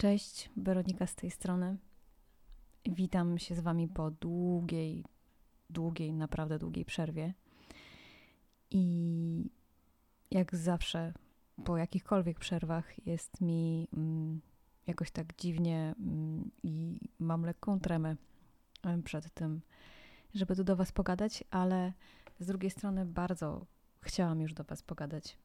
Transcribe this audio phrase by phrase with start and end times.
[0.00, 1.76] Cześć, Weronika z tej strony.
[2.84, 5.04] Witam się z Wami po długiej,
[5.70, 7.34] długiej, naprawdę długiej przerwie.
[8.70, 9.50] I
[10.30, 11.12] jak zawsze,
[11.64, 14.40] po jakichkolwiek przerwach, jest mi mm,
[14.86, 18.16] jakoś tak dziwnie mm, i mam lekką tremę
[19.04, 19.60] przed tym,
[20.34, 21.92] żeby tu do Was pogadać, ale
[22.40, 23.66] z drugiej strony bardzo
[24.00, 25.36] chciałam już do Was pogadać.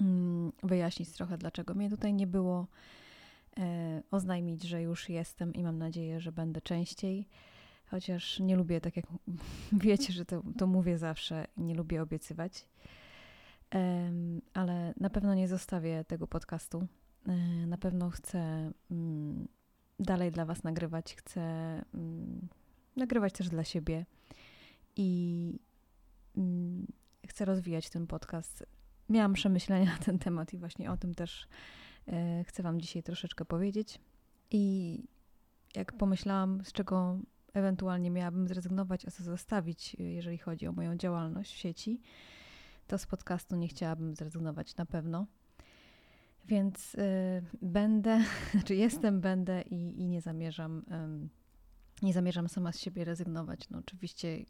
[0.00, 2.66] Mm, wyjaśnić trochę, dlaczego mnie tutaj nie było
[4.10, 7.28] oznajmić, że już jestem i mam nadzieję, że będę częściej.
[7.86, 9.06] Chociaż nie lubię, tak jak
[9.72, 12.68] wiecie, że to, to mówię zawsze, nie lubię obiecywać.
[14.54, 16.86] Ale na pewno nie zostawię tego podcastu.
[17.26, 17.32] E,
[17.66, 19.48] na pewno chcę mm,
[20.00, 21.14] dalej dla Was nagrywać.
[21.14, 21.40] Chcę
[21.94, 22.48] mm,
[22.96, 24.06] nagrywać też dla siebie
[24.96, 25.58] i
[26.36, 26.86] mm,
[27.26, 28.66] chcę rozwijać ten podcast.
[29.08, 31.83] Miałam przemyślenia na ten temat i właśnie o tym też E,
[32.46, 34.00] chcę Wam dzisiaj troszeczkę powiedzieć.
[34.50, 35.04] I
[35.74, 37.18] jak pomyślałam, z czego
[37.54, 42.00] ewentualnie miałabym zrezygnować, a co zostawić, jeżeli chodzi o moją działalność w sieci,
[42.86, 45.26] to z podcastu nie chciałabym zrezygnować na pewno.
[46.44, 46.98] Więc y,
[47.62, 48.20] będę,
[48.52, 53.70] znaczy jestem, będę i, i nie zamierzam, y, nie zamierzam sama z siebie rezygnować.
[53.70, 54.44] No oczywiście,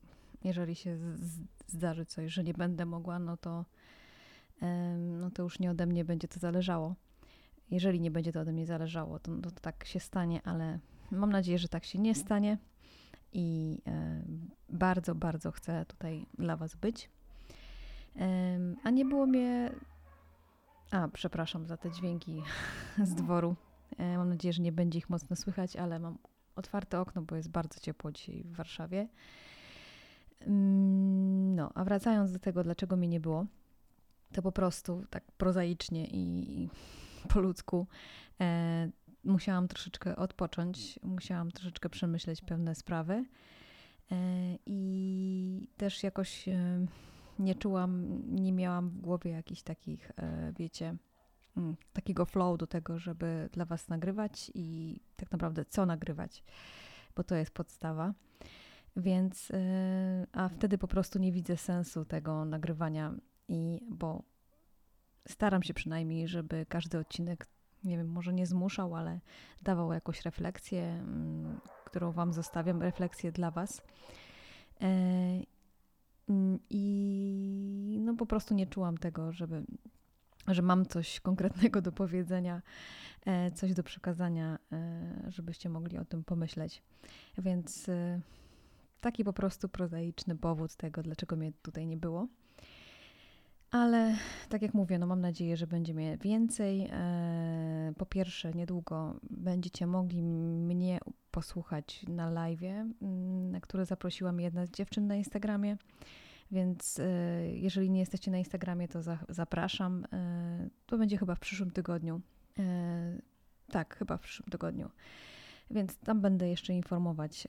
[0.45, 3.64] jeżeli się z, zdarzy coś, że nie będę mogła, no to,
[4.62, 6.95] y, no to już nie ode mnie będzie to zależało
[7.70, 10.79] jeżeli nie będzie to ode mnie zależało, to, to, tak się stanie, ale
[11.11, 12.59] mam nadzieję, że tak się nie stanie
[13.33, 14.23] i e,
[14.69, 17.11] bardzo, bardzo chcę tutaj dla Was być.
[18.85, 19.73] A nie było mnie.
[20.91, 22.42] A, przepraszam za te dźwięki
[23.11, 23.57] z dworu.
[23.98, 26.19] E, mam nadzieję, że nie będzie ich mocno słychać, ale mam
[26.57, 29.09] otwarte okno, bo jest bardzo ciepło dzisiaj w Warszawie.
[30.47, 33.47] No, a wracając do tego, dlaczego mnie nie było,
[34.33, 36.69] to po prostu tak prozaicznie i
[37.33, 37.86] po ludzku.
[38.41, 38.91] E,
[39.25, 43.24] musiałam troszeczkę odpocząć, musiałam troszeczkę przemyśleć pewne sprawy
[44.12, 44.14] e,
[44.67, 46.86] i też jakoś e,
[47.39, 50.96] nie czułam, nie miałam w głowie jakichś takich, e, wiecie,
[51.57, 56.45] mm, takiego flow do tego, żeby dla Was nagrywać i tak naprawdę co nagrywać,
[57.17, 58.14] bo to jest podstawa.
[58.96, 63.14] Więc, e, a wtedy po prostu nie widzę sensu tego nagrywania
[63.48, 64.23] i bo
[65.29, 67.46] staram się przynajmniej, żeby każdy odcinek,
[67.85, 69.20] nie wiem, może nie zmuszał, ale
[69.62, 73.83] dawał jakąś refleksję, mm, którą Wam zostawiam, refleksję dla Was.
[74.80, 74.86] E,
[76.29, 79.64] mm, I no po prostu nie czułam tego, żeby,
[80.46, 82.63] że mam coś konkretnego do powiedzenia,
[83.27, 86.83] e, coś do przekazania, e, żebyście mogli o tym pomyśleć.
[87.39, 87.90] Więc
[89.01, 92.29] taki po prostu prozaiczny powód tego, dlaczego mnie tutaj nie było.
[93.74, 94.17] Ale
[94.48, 96.89] tak jak mówię, no mam nadzieję, że będzie mnie więcej.
[96.92, 100.98] E, po pierwsze, niedługo będziecie mogli mnie
[101.30, 105.77] posłuchać na live, mm, na które zaprosiła mnie jedna z dziewczyn na Instagramie.
[106.51, 107.05] Więc e,
[107.48, 110.07] jeżeli nie jesteście na Instagramie, to zapraszam.
[110.13, 112.20] E, to będzie chyba w przyszłym tygodniu.
[113.70, 114.90] Tak, chyba w przyszłym tygodniu.
[115.70, 117.48] Więc tam będę jeszcze informować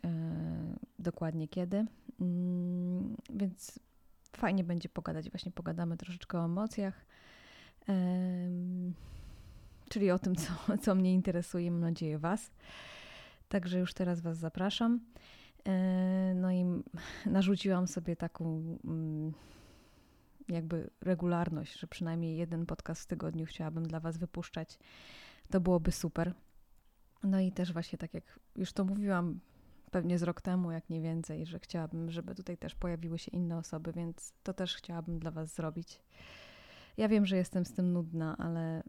[1.00, 1.86] dokładnie kiedy.
[2.22, 3.80] Mm, więc
[4.38, 5.30] fajnie będzie pogadać.
[5.30, 7.06] Właśnie pogadamy troszeczkę o emocjach,
[9.90, 12.52] czyli o tym, co, co mnie interesuje, mam nadzieję Was.
[13.50, 15.00] Także już teraz Was zapraszam.
[15.68, 16.66] E, no i
[17.26, 19.34] narzuciłam sobie taką mm,
[20.50, 24.80] jakby regularność, że przynajmniej jeden podcast w tygodniu chciałabym dla Was wypuszczać.
[25.50, 26.34] To byłoby super.
[27.24, 29.40] No i też właśnie tak jak już to mówiłam
[29.96, 33.58] pewnie z rok temu, jak nie więcej, że chciałabym, żeby tutaj też pojawiły się inne
[33.58, 36.02] osoby, więc to też chciałabym dla Was zrobić.
[36.98, 38.84] Ja wiem, że jestem z tym nudna, ale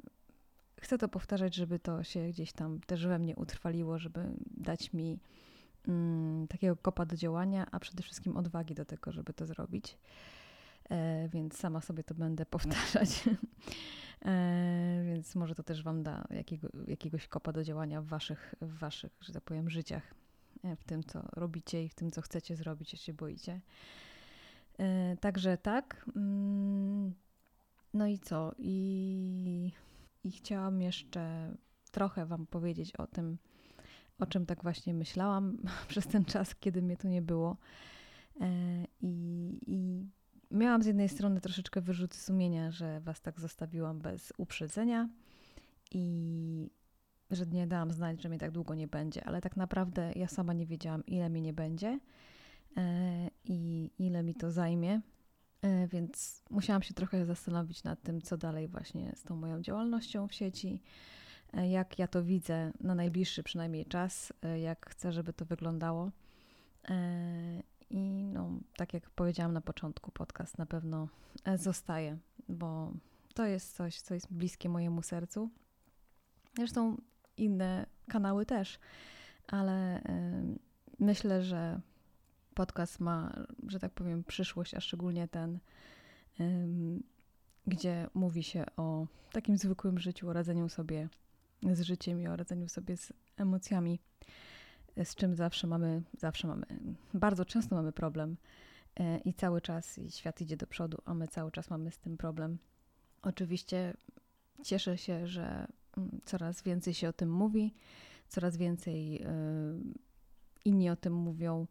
[0.80, 5.18] chcę to powtarzać, żeby to się gdzieś tam też we mnie utrwaliło, żeby dać mi
[5.88, 9.98] mm, takiego kopa do działania, a przede wszystkim odwagi do tego, żeby to zrobić.
[10.90, 13.24] E, więc sama sobie to będę powtarzać.
[14.24, 18.78] e, więc może to też Wam da jakiego, jakiegoś kopa do działania w Waszych, w
[18.78, 20.25] waszych, że tak powiem, życiach.
[20.66, 23.60] E, w tym, co robicie i w tym, co chcecie zrobić, jeśli się boicie.
[24.78, 26.06] E, także tak.
[26.16, 27.14] Mm,
[27.94, 28.54] no i co?
[28.58, 29.72] I,
[30.24, 31.54] I chciałam jeszcze
[31.90, 33.38] trochę Wam powiedzieć o tym,
[34.18, 35.58] o czym tak właśnie myślałam
[35.88, 37.56] przez ten czas, kiedy mnie tu nie było.
[38.40, 38.46] E,
[39.00, 40.06] I, i
[40.50, 45.08] miałam z jednej strony troszeczkę wyrzuty sumienia, że Was tak zostawiłam bez uprzedzenia.
[45.90, 46.70] I
[47.30, 50.52] że nie dałam znać, że mnie tak długo nie będzie, ale tak naprawdę ja sama
[50.52, 52.00] nie wiedziałam, ile mi nie będzie
[52.76, 55.00] e, i ile mi to zajmie,
[55.62, 60.28] e, więc musiałam się trochę zastanowić nad tym, co dalej właśnie z tą moją działalnością
[60.28, 60.82] w sieci,
[61.52, 64.32] e, jak ja to widzę na najbliższy przynajmniej czas,
[64.62, 66.10] jak chcę, żeby to wyglądało.
[67.90, 71.08] I no, tak jak powiedziałam na początku, podcast na pewno
[71.56, 72.18] zostaje,
[72.48, 72.92] bo
[73.34, 75.50] to jest coś, co jest bliskie mojemu sercu.
[76.56, 76.96] Zresztą
[77.36, 78.78] inne kanały też,
[79.46, 80.02] ale
[80.98, 81.80] myślę, że
[82.54, 83.32] podcast ma,
[83.68, 85.58] że tak powiem, przyszłość, a szczególnie ten,
[87.66, 91.08] gdzie mówi się o takim zwykłym życiu, o radzeniu sobie
[91.62, 93.98] z życiem i o radzeniu sobie z emocjami,
[95.04, 96.66] z czym zawsze mamy, zawsze mamy,
[97.14, 98.36] bardzo często mamy problem
[98.96, 101.98] e, i cały czas i świat idzie do przodu, a my cały czas mamy z
[101.98, 102.58] tym problem.
[103.22, 103.94] Oczywiście
[104.64, 105.66] cieszę się, że
[106.24, 107.74] coraz więcej się o tym mówi,
[108.28, 109.28] coraz więcej e,
[110.64, 111.66] inni o tym mówią,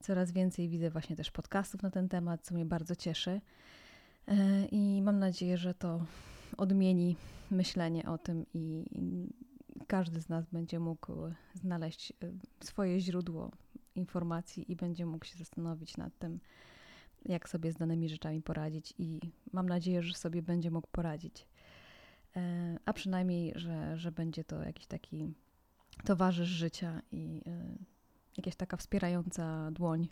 [0.00, 3.40] coraz więcej widzę właśnie też podcastów na ten temat, co mnie bardzo cieszy.
[4.28, 6.04] E, I mam nadzieję, że to
[6.56, 7.16] odmieni
[7.50, 8.84] myślenie o tym i
[9.86, 11.12] każdy z nas będzie mógł
[11.54, 12.14] znaleźć e,
[12.64, 13.50] swoje źródło
[13.94, 16.40] informacji i będzie mógł się zastanowić nad tym,
[17.24, 18.94] jak sobie z danymi rzeczami poradzić.
[18.98, 19.20] I
[19.52, 21.46] mam nadzieję, że sobie będzie mógł poradzić.
[22.90, 25.32] A przynajmniej, że, że będzie to jakiś taki
[26.04, 27.42] towarzysz życia i
[28.36, 30.08] jakaś taka wspierająca dłoń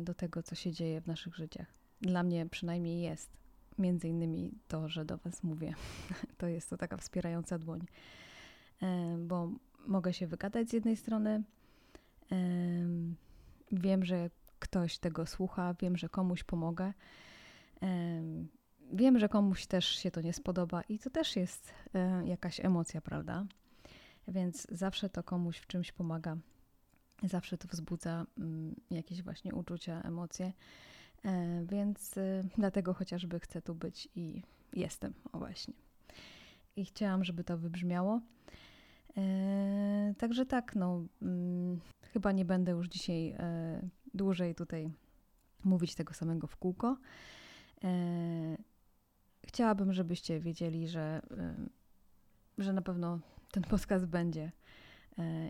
[0.00, 1.66] do tego, co się dzieje w naszych życiach
[2.00, 3.30] dla mnie przynajmniej jest.
[3.78, 5.74] Między innymi to, że do Was mówię.
[6.38, 7.86] To jest to taka wspierająca dłoń,
[8.82, 9.50] e, bo
[9.86, 11.42] mogę się wygadać z jednej strony.
[13.72, 16.92] Wiem, że ktoś tego słucha, wiem, że komuś pomogę.
[18.92, 21.74] E, wiem, że komuś też się to nie spodoba i to też jest
[22.24, 23.46] jakaś emocja, prawda?
[24.28, 26.36] Więc zawsze to komuś w czymś pomaga.
[27.22, 30.52] Zawsze to wzbudza mm, jakieś właśnie uczucia, emocje.
[31.24, 34.42] E, więc e, dlatego chociażby chcę tu być i
[34.72, 35.74] jestem, o właśnie.
[36.76, 38.20] I chciałam, żeby to wybrzmiało.
[39.16, 41.80] E, także tak, no, mm,
[42.12, 43.36] chyba nie będę już dzisiaj
[44.14, 44.90] dłużej tutaj
[45.64, 46.96] mówić tego samego w kółko.
[49.46, 51.22] Chciałabym, żebyście wiedzieli, że,
[52.58, 53.18] że na pewno
[53.50, 54.52] ten podcast będzie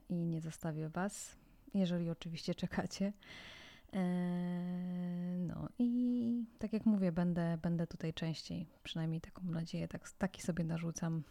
[0.08, 1.36] i nie zostawię Was,
[1.74, 3.12] jeżeli oczywiście czekacie.
[3.92, 10.42] Eee, no i tak jak mówię, będę, będę tutaj częściej, przynajmniej taką nadzieję, tak, taki
[10.42, 11.22] sobie narzucam.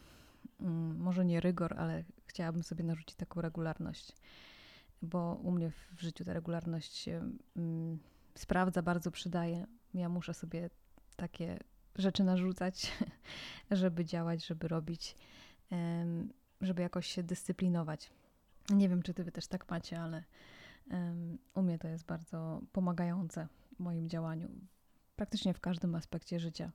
[0.60, 4.16] Mm, może nie rygor, ale chciałabym sobie narzucić taką regularność,
[5.02, 8.00] bo u mnie w życiu ta regularność się mm,
[8.36, 9.68] sprawdza, bardzo przydaje.
[9.94, 10.70] Ja muszę sobie
[11.16, 11.60] takie
[11.98, 12.92] rzeczy narzucać,
[13.72, 15.16] żeby działać, żeby robić,
[16.62, 18.10] żeby jakoś się dyscyplinować.
[18.70, 20.24] Nie wiem, czy ty wy też tak macie, ale
[21.54, 24.50] u mnie to jest bardzo pomagające w moim działaniu,
[25.16, 26.72] praktycznie w każdym aspekcie życia.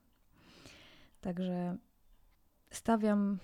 [1.21, 1.77] Także
[2.71, 3.39] stawiam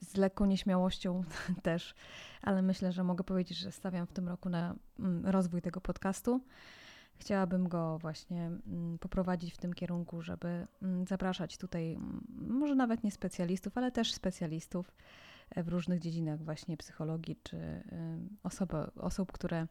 [0.00, 1.24] z lekką nieśmiałością
[1.62, 1.94] też,
[2.42, 6.40] ale myślę, że mogę powiedzieć, że stawiam w tym roku na mm, rozwój tego podcastu.
[7.18, 11.98] Chciałabym go właśnie mm, poprowadzić w tym kierunku, żeby mm, zapraszać tutaj,
[12.28, 14.94] może nawet nie specjalistów, ale też specjalistów
[15.56, 17.82] w różnych dziedzinach właśnie psychologii, czy y,
[18.42, 19.66] osoby, osób, które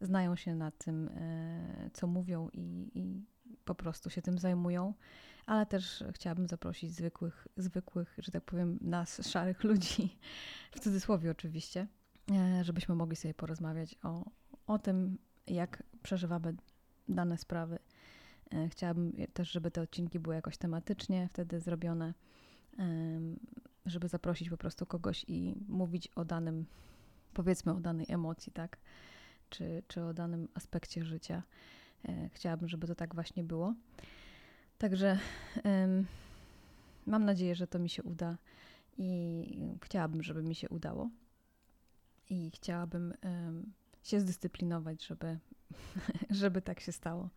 [0.00, 3.24] znają się na tym, y, co mówią i, i
[3.64, 4.94] po prostu się tym zajmują,
[5.46, 10.18] ale też chciałabym zaprosić zwykłych, zwykłych, że tak powiem, nas, szarych ludzi,
[10.76, 11.86] w cudzysłowie oczywiście,
[12.60, 14.24] y, żebyśmy mogli sobie porozmawiać o,
[14.66, 16.56] o tym, jak przeżywamy
[17.08, 17.78] dane sprawy.
[18.70, 22.14] Chciałabym też, żeby te odcinki były jakoś tematycznie wtedy zrobione,
[23.86, 26.66] żeby zaprosić po prostu kogoś i mówić o danym,
[27.34, 28.78] powiedzmy o danej emocji, tak?
[29.50, 31.42] Czy, czy o danym aspekcie życia.
[32.08, 33.74] E, chciałabym, żeby to tak właśnie było.
[34.78, 35.18] Także
[37.06, 38.38] mam nadzieję, że to mi się uda
[38.98, 41.10] i chciałabym, żeby mi się udało.
[42.30, 43.14] I chciałabym
[44.02, 45.38] się zdyscyplinować, żeby,
[46.30, 47.28] żeby tak się stało.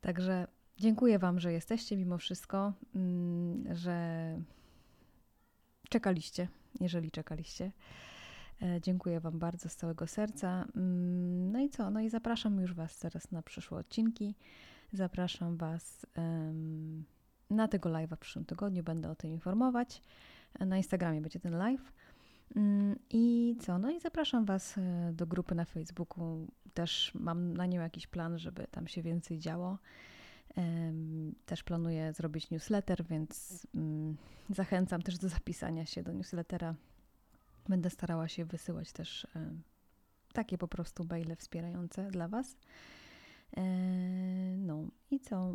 [0.00, 0.46] Także
[0.78, 4.38] dziękuję Wam, że jesteście mimo wszystko, mm, że
[5.88, 6.48] czekaliście,
[6.80, 7.72] jeżeli czekaliście.
[8.62, 10.64] E, dziękuję Wam bardzo z całego serca.
[10.76, 11.90] Mm, no i co?
[11.90, 14.34] No i zapraszam już Was teraz na przyszłe odcinki.
[14.92, 16.06] Zapraszam Was
[17.50, 18.82] na tego live'a w przyszłym tygodniu.
[18.82, 20.02] Będę o tym informować.
[20.60, 21.92] Na Instagramie będzie ten live.
[22.56, 23.78] Um, I co?
[23.78, 26.46] No i zapraszam Was e, do grupy na Facebooku.
[26.74, 29.78] Też mam na nią jakiś plan, żeby tam się więcej działo.
[31.46, 34.16] Też planuję zrobić newsletter, więc mm,
[34.50, 36.74] zachęcam też do zapisania się do newslettera.
[37.68, 39.26] Będę starała się wysyłać też
[40.32, 42.56] takie po prostu maile wspierające dla Was.
[43.56, 43.62] E,
[44.56, 45.54] no i co?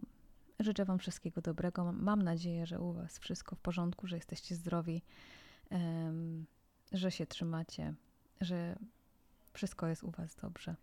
[0.60, 1.94] życzę Wam wszystkiego dobrego.
[1.94, 5.02] Mam nadzieję, że u Was wszystko w porządku, że jesteście zdrowi,
[6.92, 7.94] że się trzymacie,
[8.42, 8.76] że
[9.54, 10.76] wszystko jest u Was dobrze.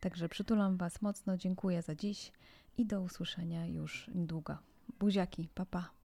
[0.00, 2.32] Także przytulam Was mocno, dziękuję za dziś
[2.78, 4.58] i do usłyszenia już niedługo.
[4.98, 5.80] Buziaki, papa.
[5.80, 5.99] Pa.